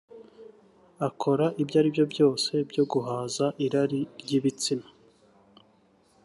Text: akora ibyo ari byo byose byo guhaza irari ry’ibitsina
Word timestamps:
akora 1.07 1.45
ibyo 1.61 1.75
ari 1.81 1.89
byo 1.93 2.05
byose 2.13 2.51
byo 2.69 2.83
guhaza 2.91 3.45
irari 3.65 3.99
ry’ibitsina 4.21 4.87